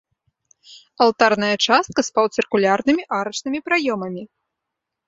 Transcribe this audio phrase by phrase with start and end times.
[1.05, 4.23] Алтарная частка з паўцыркульнымі арачнымі праёмамі.